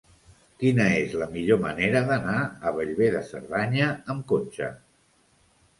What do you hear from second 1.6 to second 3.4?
manera d'anar a Bellver de